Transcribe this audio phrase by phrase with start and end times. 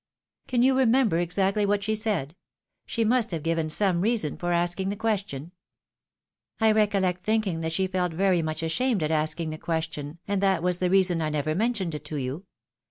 [0.47, 2.35] "Can you remember exactly what she said?
[2.87, 5.51] She must have given some reason for asking the question.""
[6.59, 10.63] I recoUect thinking that she felt very much ashamed at asking the question, and that
[10.63, 12.45] was the reason I never mentioned it to you.